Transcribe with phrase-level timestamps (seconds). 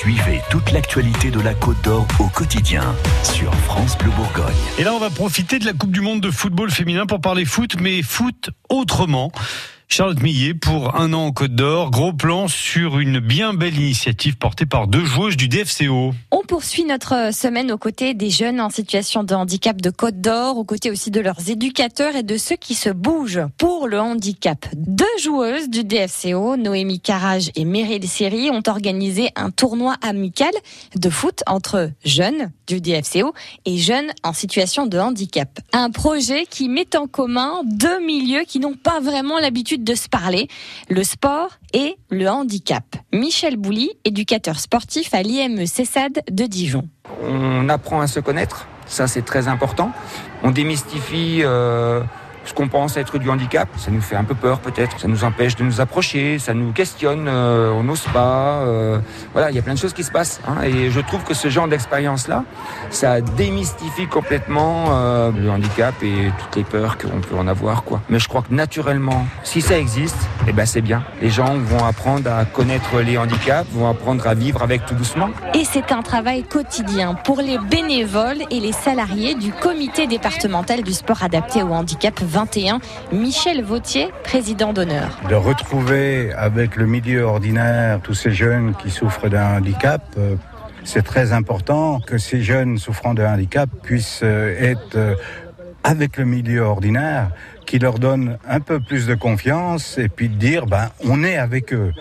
[0.00, 4.56] Suivez toute l'actualité de la Côte d'Or au quotidien sur France Bleu Bourgogne.
[4.78, 7.44] Et là, on va profiter de la Coupe du Monde de football féminin pour parler
[7.44, 9.30] foot, mais foot autrement.
[9.88, 11.90] Charlotte Millet pour un an en Côte d'Or.
[11.90, 16.14] Gros plan sur une bien belle initiative portée par deux joueuses du DFCO.
[16.50, 20.64] Poursuit notre semaine aux côtés des jeunes en situation de handicap de Côte d'Or, aux
[20.64, 24.66] côtés aussi de leurs éducateurs et de ceux qui se bougent pour le handicap.
[24.74, 30.50] Deux joueuses du DFCO, Noémie Carrage et Meryl Siri, ont organisé un tournoi amical
[30.96, 33.32] de foot entre jeunes du DFCO
[33.64, 35.60] et jeunes en situation de handicap.
[35.72, 40.08] Un projet qui met en commun deux milieux qui n'ont pas vraiment l'habitude de se
[40.08, 40.48] parler,
[40.88, 42.84] le sport et le handicap.
[43.12, 46.88] Michel Bouly, éducateur sportif à l'IME CESAD de Dijon.
[47.22, 49.92] On apprend à se connaître, ça c'est très important.
[50.42, 52.02] On démystifie euh,
[52.44, 53.68] ce qu'on pense être du handicap.
[53.76, 56.72] Ça nous fait un peu peur peut-être, ça nous empêche de nous approcher, ça nous
[56.72, 58.60] questionne, euh, on n'ose pas.
[58.62, 58.98] Euh,
[59.32, 60.40] voilà, il y a plein de choses qui se passent.
[60.46, 62.44] Hein, et je trouve que ce genre d'expérience-là,
[62.90, 67.84] ça démystifie complètement euh, le handicap et toutes les peurs qu'on peut en avoir.
[67.84, 68.00] Quoi.
[68.08, 70.16] Mais je crois que naturellement, si ça existe,
[70.48, 71.02] eh ben c'est bien.
[71.20, 75.30] Les gens vont apprendre à connaître les handicaps, vont apprendre à vivre avec tout doucement.
[75.54, 80.92] Et c'est un travail quotidien pour les bénévoles et les salariés du comité départemental du
[80.92, 82.80] sport adapté au handicap 21,
[83.12, 85.18] Michel Vautier, président d'honneur.
[85.28, 90.36] De retrouver avec le milieu ordinaire tous ces jeunes qui souffrent d'un handicap, euh,
[90.84, 95.16] c'est très important que ces jeunes souffrant de handicap puissent euh, être euh,
[95.82, 97.30] avec le milieu ordinaire
[97.66, 101.36] qui leur donne un peu plus de confiance et puis de dire ben on est
[101.36, 101.92] avec eux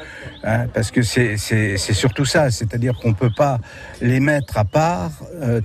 [0.44, 1.38] hein, parce que c'est
[1.78, 3.60] surtout ça c'est-à-dire qu'on peut pas
[4.02, 5.12] les mettre à part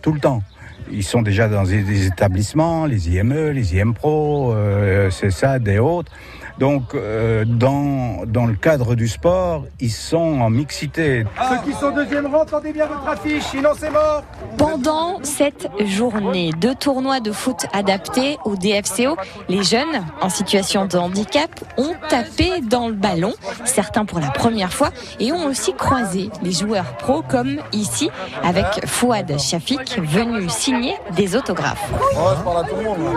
[0.02, 0.42] tout le temps
[0.90, 5.78] ils sont déjà dans des, établissements, les IME, les IM Pro, euh, c'est ça, des
[5.78, 6.12] autres.
[6.58, 11.24] Donc, euh, dans, dans le cadre du sport, ils sont en mixité.
[11.48, 14.22] Ceux qui sont deuxième rang, tendez bien votre affiche, sinon c'est mort.
[14.56, 19.16] Pendant cette journée de tournoi de foot adapté au DFCO,
[19.48, 23.34] les jeunes en situation de handicap ont tapé dans le ballon,
[23.64, 28.10] certains pour la première fois, et ont aussi croisé les joueurs pros comme ici
[28.42, 31.90] avec Fouad Shafik venu signer des autographes.
[32.16, 33.16] Oh, je parle à tout le monde.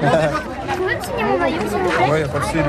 [0.76, 2.62] Peux me signer mon maillot, s'il vous plaît Ouais, y a pas de style.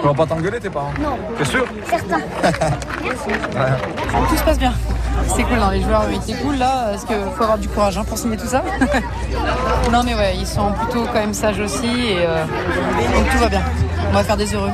[0.00, 0.92] Tu vas pas t'engueuler, tes parents?
[1.00, 1.18] Non.
[1.38, 1.64] T'es sûr?
[1.88, 2.20] Certain.
[4.28, 4.72] Tout se passe bien.
[5.34, 7.98] C'est cool, hein, les joueurs ils étaient cool là, parce qu'il faut avoir du courage
[7.98, 8.62] hein, pour signer tout ça?
[9.92, 12.44] non mais ouais, ils sont plutôt quand même sages aussi, et euh,
[13.14, 13.62] donc tout va bien.
[14.10, 14.70] On va faire des heureux.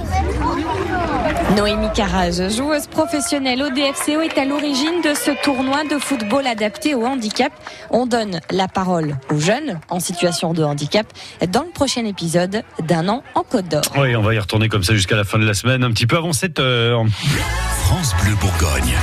[1.54, 6.94] Noémie Carrage, joueuse professionnelle au DFCO, est à l'origine de ce tournoi de football adapté
[6.94, 7.52] au handicap.
[7.90, 11.06] On donne la parole aux jeunes en situation de handicap
[11.48, 13.82] dans le prochain épisode d'un an en Côte d'Or.
[13.96, 16.06] Oui, on va y retourner comme ça jusqu'à la fin de la semaine, un petit
[16.06, 17.04] peu avant 7 heures.
[17.84, 18.96] France Bleu Bourgogne.